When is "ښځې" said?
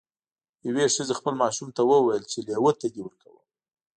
0.95-1.13